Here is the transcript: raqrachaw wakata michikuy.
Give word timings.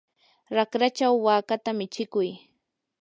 raqrachaw 0.55 1.15
wakata 1.25 1.71
michikuy. 1.79 2.29